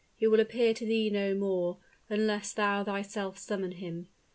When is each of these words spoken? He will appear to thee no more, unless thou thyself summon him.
He 0.15 0.25
will 0.25 0.39
appear 0.39 0.73
to 0.73 0.83
thee 0.83 1.11
no 1.11 1.35
more, 1.35 1.77
unless 2.09 2.53
thou 2.53 2.83
thyself 2.83 3.37
summon 3.37 3.73
him. 3.73 4.07